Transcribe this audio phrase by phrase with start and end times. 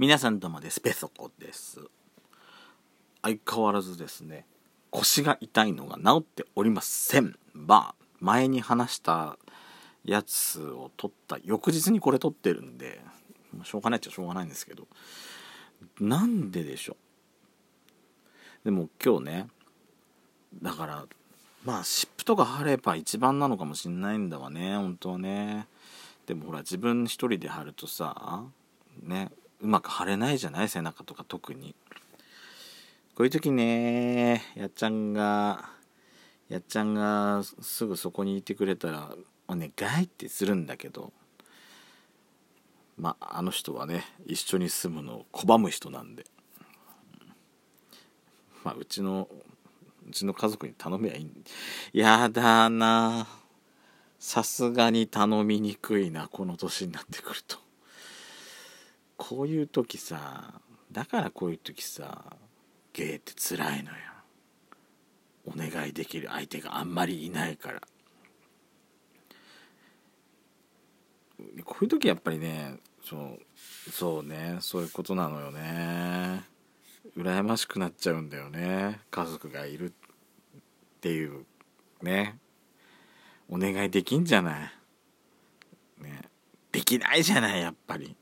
[0.00, 0.80] 皆さんどうもです。
[0.80, 1.80] ペソコです。
[3.20, 4.46] 相変わらずですね
[4.92, 7.36] 腰が痛いのが治っておりません。
[7.52, 9.36] まあ前に話した
[10.04, 13.00] やつを取った翌日にこれ取ってるんで
[13.64, 14.86] しょうがないっちゃしょうがないんですけど。
[15.98, 16.96] なんででしょ
[18.62, 18.66] う？
[18.66, 19.48] でも今日ね
[20.62, 21.06] だから
[21.64, 25.66] まあ湿布とか貼れば一番なのかもしんないんだわね本当はね。
[26.26, 28.44] でもほら自分一人で貼るとさ
[29.02, 30.68] ねうまく貼れないじゃない？
[30.68, 31.74] 背中とか特に。
[33.14, 35.68] こういう時ねやっちゃんが
[36.48, 39.10] やっちゃんがすぐそこにいてくれたら
[39.48, 41.12] お願いってするんだけど
[42.96, 46.24] まああの人はね一緒に住むのを拒む人なんで。
[48.64, 49.28] まあうちの
[50.08, 51.28] うちの家族に頼めばいい
[51.92, 53.26] やだな。
[54.20, 57.58] さすがに頼みにくいなこの年になってくると。
[59.18, 60.54] こういう時さ
[60.90, 62.24] だからこういう時さ
[62.94, 63.96] ゲイって辛いのよ。
[65.44, 67.80] お願いできる相手があんまりいないから。
[71.64, 76.44] こういう時やっぱりねそうそうねそういうことなのよね。
[77.16, 79.00] 羨ましくなっちゃうんだよね。
[79.10, 79.92] 家族がいるっ
[81.00, 81.44] ていう
[82.02, 82.38] ね。
[83.48, 84.72] お願いできんじゃない。
[86.02, 86.22] ね。
[86.70, 88.14] できないじゃないやっぱり。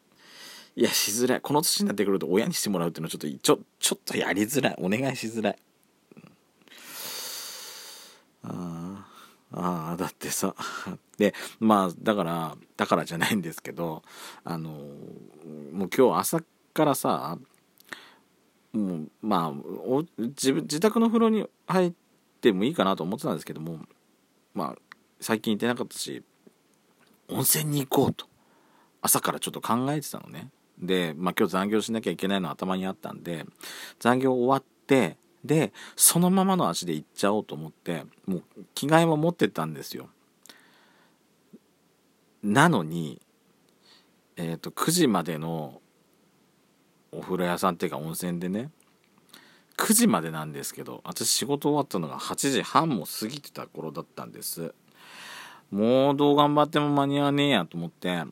[0.76, 1.40] いやしづらい。
[1.40, 4.76] この年になってくると親にしてもらうっていうのはちょっとちょちょっとやりづらい。
[4.78, 5.58] お願いしづらい、
[8.44, 9.06] うん、あ
[9.52, 10.54] ああだってさ。
[11.16, 14.02] でまあだからだからじゃないんですけど
[14.44, 16.42] あのもう今日朝
[16.74, 17.38] からさ
[18.74, 21.92] もうまあお自分自宅の風呂に入っ
[22.42, 23.80] てもいいかなと思ってたんですけども
[24.52, 24.76] まあ
[25.20, 26.22] 最近行ってなかったし
[27.28, 28.26] 温泉に行こうと
[29.00, 30.50] 朝からちょっと考えてたのね。
[30.78, 33.46] で、まあ、今日残業しなきゃいけないの頭にあったんで
[33.98, 38.42] 残業終わってでそのままの足で行っちゃおうと思ってもう
[38.74, 40.08] 着替えも持ってったんですよ。
[42.42, 43.20] なのに
[44.36, 45.80] えっ、ー、と9時までの
[47.12, 48.70] お風呂屋さんっていうか温泉でね
[49.76, 54.74] 9時までなんですけど私仕事終わったのが8時半も過ぎてた頃だったんです。
[55.70, 58.22] もうどう頑張っても間に合わねえやと思って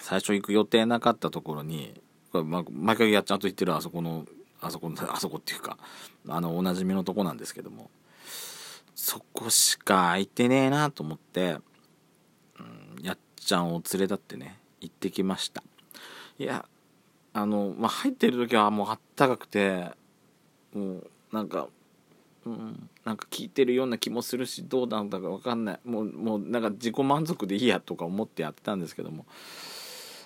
[0.00, 2.00] 最初行く予定なかったところに
[2.32, 4.26] これ、ま、毎回やっちゃんと言ってるあそこの
[4.60, 5.78] あそこのあそこっていうか
[6.28, 7.90] あのおなじみのとこなんですけども
[8.94, 11.58] そこしか空いてねえなと思って、
[12.58, 15.62] うん、やっちゃんを連れ立ってね行ってきました。
[16.38, 16.66] いや
[17.32, 19.90] あの、まあ、入ってる時はもうあったかくて
[20.72, 21.68] もうなんか
[22.46, 25.80] うん、なんか聞いてるような気もするしどうなんだか分かんない。
[25.84, 29.24] もうもうなんか自己満足でいいやとか思ってやってたんですけども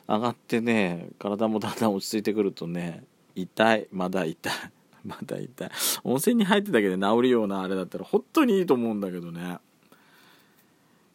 [0.08, 3.04] 上がってね体もだんだん落ち着いてくるとね
[3.34, 3.88] 痛い。
[3.92, 4.52] まだ痛い。
[5.04, 5.70] まだ痛い。
[6.02, 9.58] 温泉に入ってたけど治るようなあれだったら本当にいいと思うんだけどね。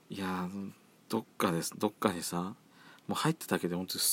[0.09, 0.48] いや
[1.09, 1.74] どっかです。
[1.78, 2.56] どっかにさ
[3.08, 4.04] もう入ってたけど本当に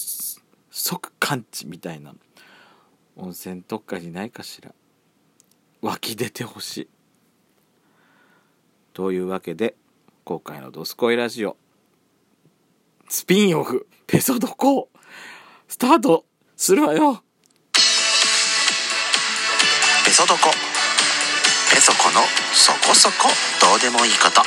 [0.70, 2.14] 即完治みたいな。
[3.16, 4.74] 温泉どっかにないかしら。
[5.82, 6.88] 湧き出てほしい。
[8.94, 9.76] というわけで
[10.24, 11.56] 今回の「ドスコイラジオ」
[13.12, 14.88] スピンオフペソドコ。
[15.66, 16.26] スタート
[16.56, 17.24] するわよ。
[20.04, 20.50] ペソドコ。
[21.74, 22.20] ペソコの
[22.54, 23.28] そこそこ。
[23.60, 24.42] どうでもいいこと。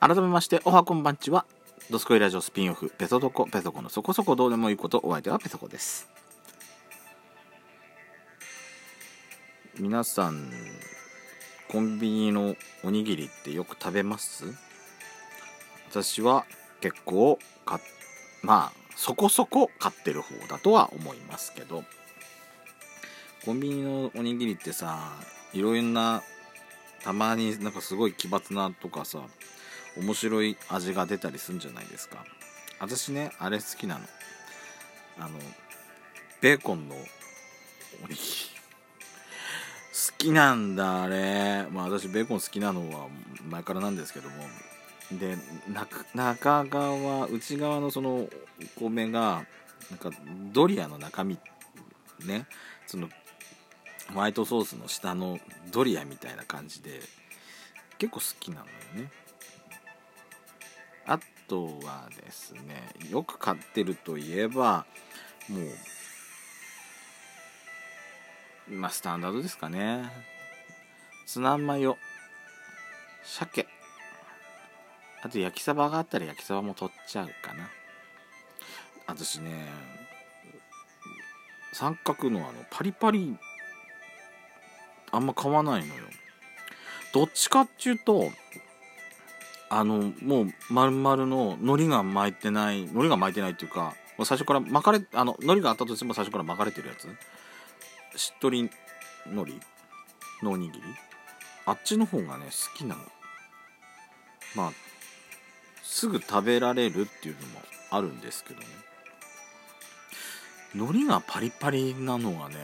[0.00, 1.44] 改めましておはこんばんちは
[1.90, 6.06] ドスコイラジオスピンオフペソドコペソコのそこそこどうでもいいことお相手はペソコです。
[9.78, 10.50] 皆さん
[11.68, 14.44] コンビニのおにぎりってよく食べます？
[15.90, 16.44] 私は
[16.82, 17.80] 結構か
[18.42, 21.84] まあそこそこ買ってる方だとは思いますけど。
[23.46, 25.12] コンビニのおにぎりってさ
[25.54, 26.22] いろんな
[27.02, 29.22] たまになんかすごい奇抜なとかさ
[30.00, 32.24] 面白い味が出たりするんじゃないですか。
[32.80, 34.00] 私ねあれ好きなの。
[35.18, 35.30] あの
[36.40, 36.98] ベーコンのお
[38.08, 38.18] にぎり。
[38.18, 41.66] 好きなんだあれ。
[41.70, 43.08] まあ私ベーコン好きなのは
[43.50, 44.36] 前からなんですけども。
[45.10, 45.36] で
[46.14, 48.30] 中側内側のそのお
[48.78, 49.46] 米が
[49.90, 50.10] なんか
[50.52, 51.38] ドリアの中身
[52.24, 52.46] ね。
[52.86, 53.08] その
[54.12, 55.38] ホワイトソースの下の
[55.70, 57.00] ドリアみたいな感じで
[57.98, 59.10] 結構好きなのよね。
[61.08, 61.18] あ
[61.48, 62.60] とはですね
[63.10, 64.84] よく買ってるといえば
[65.48, 65.58] も
[68.70, 70.10] うまあスタンダードですかね。
[71.26, 71.96] ツナマヨ
[73.24, 73.66] 鮭。
[75.22, 77.70] あと焼きサバがあったら焼きサバも取っちゃうかな。
[79.06, 79.66] 私ね
[81.72, 83.34] 三角のあのパリパリ
[85.10, 86.04] あんま買わないのよ。
[87.14, 88.30] どっちかっていうと
[89.70, 97.06] あのもう丸々の海苔が巻いてない海苔が巻いてないっていうかもう最初から巻かれあの海苔があったとしても最初から巻かれてるやつ？
[98.18, 98.70] しっとり
[99.26, 99.52] 海苔？
[100.42, 100.82] のおにぎり？
[101.66, 103.02] あっちの方がね好きなの。
[104.56, 104.72] まあ
[105.82, 107.60] すぐ食べられるっていうのも
[107.90, 108.66] あるんですけどね。
[110.74, 112.56] 海苔がパリパリなのがね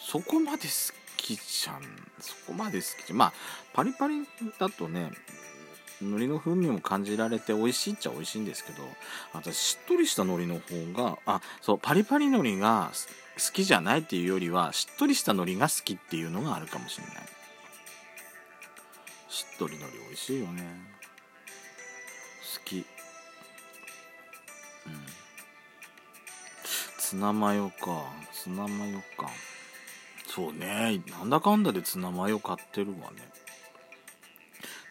[0.00, 0.68] そこまで好
[1.16, 1.82] きじゃん。
[2.20, 3.18] そこまで好きじゃん。
[3.18, 3.32] まあ
[3.72, 4.26] パリパリ
[4.58, 5.10] だとね
[6.00, 8.82] 海苔の風味も感じられて美味しいっちゃ美味しいんですけど
[9.32, 12.90] 私しっとりした海苔の方があそうパリパリ海苔が
[13.36, 17.14] 好きじゃないっていうよりはしっとりした海苔が好きっていうのがあるかもしれない。
[19.28, 20.62] しっとり海苔美味しいよね。
[22.56, 22.76] 好き。
[22.76, 22.84] うん。
[26.98, 28.04] ツナマヨか。
[28.32, 29.28] ツナマヨか。
[30.28, 31.02] そうね。
[31.10, 33.33] なんだかんだでツナマヨ買ってるわね。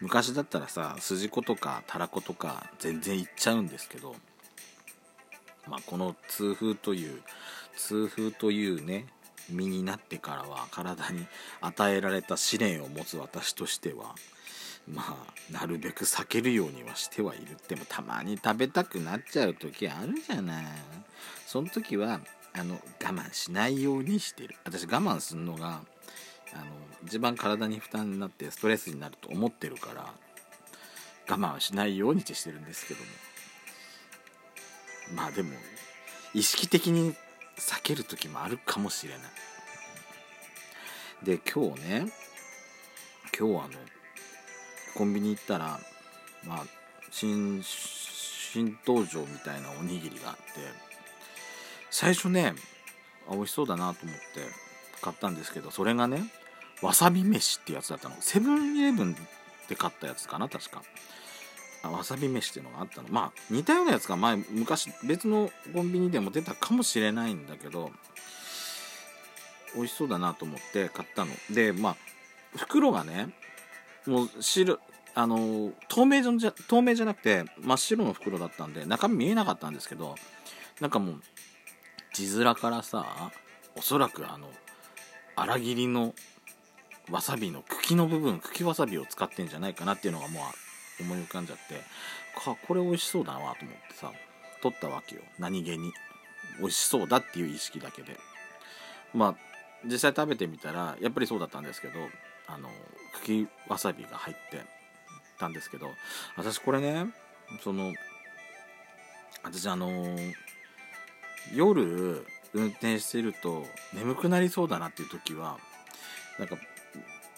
[0.04, 4.14] 昔だったらさ筋子とかたらことか全然いっちゃうんですけど
[5.66, 7.22] まあこの痛風という
[7.78, 9.06] 痛風というね
[9.48, 11.26] 身になってからは体に
[11.62, 14.14] 与えられた試練を持つ私としては
[14.86, 17.52] まあなるべく避けるようにはしてはいる。
[17.52, 20.64] ってもたまに食べたくなっちゃう時あるじゃない。
[21.46, 22.20] その時は
[22.52, 22.78] あの我
[23.10, 24.54] 慢しないようにしてる。
[24.64, 25.80] 私我慢するのが
[26.54, 26.64] あの
[27.06, 30.12] 一番体に負担になってストレスになると思ってるから
[31.28, 33.06] 我慢しないようにってしてるんですけども。
[35.12, 35.50] まあでも
[36.32, 37.14] 意識的に
[37.56, 39.22] 避ける時もあるかもしれない。
[41.22, 42.12] で今日ね
[43.38, 43.68] 今日あの
[44.94, 45.78] コンビニ行ったら
[46.44, 46.64] まあ
[47.10, 50.42] 新新登場みたいなおにぎりがあって
[51.90, 52.54] 最初ね
[53.28, 54.20] あ美味しそうだなと思って
[55.00, 56.24] 買ったんですけどそれがね
[56.84, 58.16] わさび飯ってやつだったの。
[58.20, 59.14] セブンイレブン
[59.68, 60.82] で買ったやつかな確か。
[61.82, 63.08] わさび飯っていうのがあったの。
[63.10, 67.90] まあ似たようなやつが前昔別のコンビニでも出たかもしれないんだけど
[69.74, 71.32] 美味しそうだなと思って買ったの。
[71.50, 71.96] でまあ
[72.54, 73.30] 袋がね
[74.06, 74.78] もう白
[75.14, 80.16] あの透明じゃ透明じゃなくて真っ白の袋だったんで中身見えなかったんですけど
[80.82, 81.22] なんかもう
[82.12, 83.30] 字面からさ
[83.74, 84.50] おそらくあの
[85.34, 86.14] 粗切りの
[87.10, 90.40] わさびの茎の部分茎わさびを使ってんじゃないかなっていうのがも
[91.00, 91.74] う思い浮かんじゃって
[92.40, 94.10] かこれ美味しそうだなと思ってさ
[94.62, 95.22] 取ったわけよ。
[95.38, 95.92] 何気に
[96.58, 98.16] 美味しそうだっていう意識だけで。
[99.12, 99.34] まあ
[99.84, 101.94] 実際食べてみたらやっぱりそうだったんですけど
[102.46, 102.68] あの
[103.22, 104.62] 茎わさびが入って
[105.38, 105.88] たんですけど
[106.36, 107.06] 私これね
[107.62, 107.92] その
[109.42, 110.16] 私あの
[111.54, 115.58] 夜運転してると眠くなりそうだなっていう時は
[116.38, 116.56] なんか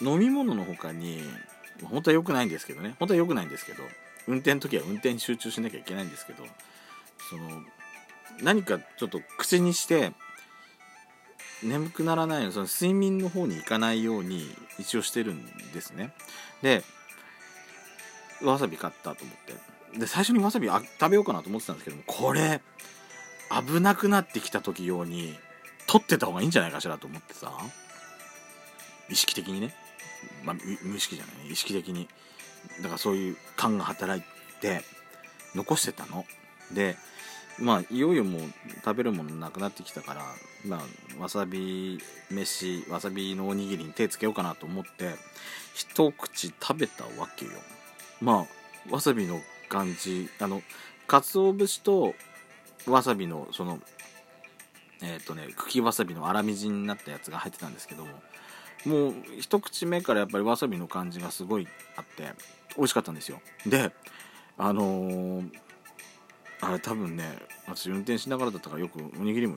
[0.01, 1.23] 飲み物の他に
[1.83, 2.95] 本当は良くないんですけどね。
[2.99, 3.83] 本当は良くないんですけど
[4.27, 6.45] 運転の時は運転に集中しなきゃいけないんですけど
[7.31, 7.63] その
[8.43, 10.13] 何かちょっと口にして
[11.63, 14.47] 眠くならないようにその睡眠の方に行かないように
[14.79, 16.13] 一応してるんですね。
[16.63, 16.83] で
[18.43, 19.37] わさび買ったと思っ
[19.93, 19.99] て。
[19.99, 22.61] で最初にわさびあ食べようかなと思ってたんですけどもこれ
[23.51, 25.39] 危なくなってきた時用に
[25.87, 27.53] 取ってた方がいいんじゃないかしらと思ってさ。
[29.09, 29.75] 意識的にね、
[30.45, 32.09] まあ、無意識じゃない意識的に。
[32.83, 34.25] だからそういう感が働い
[34.61, 34.83] て
[35.55, 36.25] 残してたの。
[36.73, 36.97] で
[37.59, 38.43] まあいよいよもう
[38.85, 40.23] 食べるものなくなってきたから
[40.67, 40.83] ま
[41.19, 41.99] あわさび
[42.31, 45.15] 飯わさびのおにぎりに手つけようかなと思って
[45.75, 47.53] 一口食べたわけよ。
[48.21, 48.47] ま
[48.91, 50.63] あわさびの感じあの
[51.07, 52.15] 鰹節と
[52.87, 53.81] わさびのその
[55.03, 58.11] えっ、ー、とね茎わさびの粗みじんになったやつが入ってたんですけども
[58.87, 61.67] もう一口目からやっぱりわさびの感じがすごい
[61.97, 62.33] あって
[62.77, 63.41] 美味しかったんですよ。
[63.67, 63.93] で
[64.57, 65.51] あのー、
[66.61, 69.57] あれ多分ね私運転しながらだったからよくおにぎりも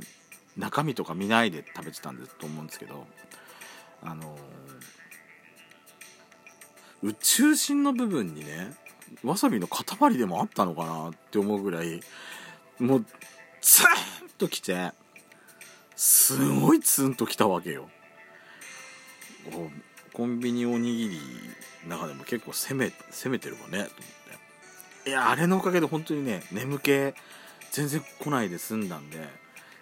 [0.58, 3.06] 中身とか見ないで食べてたんだと思うんですけど
[4.02, 8.74] あのー、宇宙人の部分にね
[9.24, 12.02] わさびの塊でもあったのかなって思うぐらい
[12.80, 13.06] もう
[13.62, 13.86] ツー
[14.26, 14.92] ンときて
[15.96, 17.90] すごいツーンときたわけよ。
[20.14, 21.20] コンビニおにぎり
[21.88, 23.90] の中でも結構攻め攻めてるわねと思っ
[25.04, 25.10] て。
[25.10, 26.92] いやあれのおかげで本当にね眠気
[27.72, 29.18] 全然来ないで済んだんで。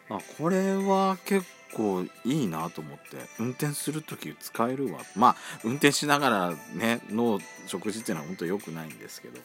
[0.10, 3.18] まあこれは結構いいなと思って。
[3.40, 5.02] 運転する時使えるわ。
[5.16, 9.38] まあ運転しながらねの食事っていうのは本当良くないんですけど。
[9.38, 9.44] ね。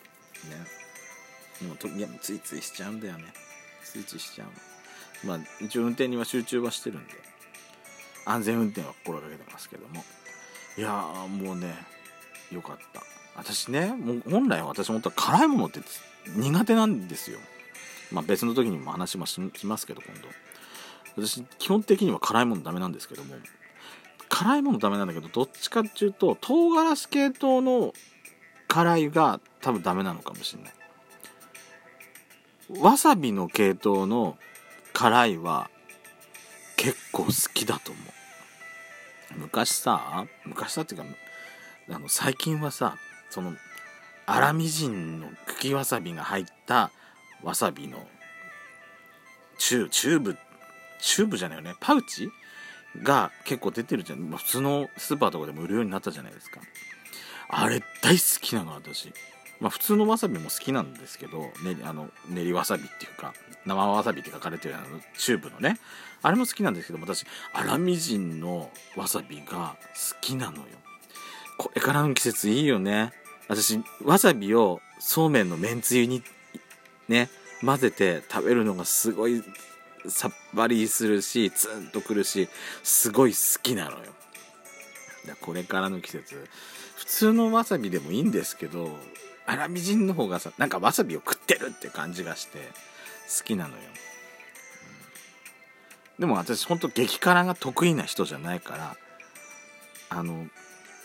[1.61, 3.25] でもといやついついしちゃうんだよね。
[3.83, 5.26] ついついしちゃう。
[5.26, 7.31] まあ一応運転には集中はしてるんで。
[8.25, 10.05] 安全運転は心がけてますけども。
[10.76, 11.75] いやーもうね
[12.50, 13.02] よかった。
[13.37, 15.81] 私ねもう本来私本当は辛いものって
[16.37, 17.38] 苦手なんですよ。
[18.11, 20.29] まあ別の時にも話もしますけど今度。
[21.17, 23.35] 私基本的には辛いものダメなんですけども。
[24.29, 27.93] 辛いものダメなんだけどどっちかっていうと唐辛子系統の
[28.67, 30.73] 辛いが多分ダメなのかもしれない。
[32.81, 34.38] わさびの系統の
[34.95, 35.69] 辛いは
[36.82, 38.00] 結構好きだと思
[39.36, 39.38] う。
[39.38, 41.06] 昔さ昔さっていうか
[41.90, 42.96] あの最近はさ
[43.30, 43.54] その
[44.26, 46.90] 粗みじんの茎わさびが入った
[47.44, 47.98] わさびの
[49.58, 50.36] チュチューブ
[51.00, 51.74] チューブじゃないよね。
[51.80, 52.28] パウチ
[53.00, 56.60] が結構出てるじゃん、普通のスーパーとかでも売るようになったじゃないですか。
[57.48, 59.12] あれ大好きなの私。
[59.62, 63.33] まあ普通のわさびも好きなんですけど、ね、あの練りわさびっていうか
[63.64, 65.78] 生わさびって書かれてるあのチューブのね
[66.21, 70.64] あれも好きなんですけど私粗みじんのわさびが好きなのよ。
[71.59, 73.12] これからの季節いいよね。
[73.47, 76.23] 私わさびをそうめんのめんつゆに
[77.09, 77.28] ね
[77.64, 79.45] 混ぜて食べるのがすごい
[80.09, 82.49] さっぱりするしツンとくるし
[82.83, 84.12] すごい好きなのよ。
[85.40, 86.49] これからの季節
[86.97, 88.97] 普通のわさびでもいいんですけど
[89.46, 92.58] 粗みじんの方がさなんかわさびを食ってるって感じがして
[93.38, 93.82] 好きなのよ、
[96.18, 98.96] うん、でも私ほんと激辛が得意な人じゃないから
[100.11, 100.46] あの、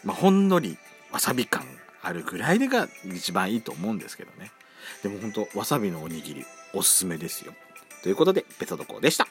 [0.04, 0.78] まあ、ほんのり
[1.12, 1.64] わさび感
[2.02, 4.52] あるぐらいでが一番いいと思うんですけどね。
[5.04, 7.54] でもほんとわさびのおにぎりおすすめですよ。
[8.04, 9.28] ということで、ペソドコでした。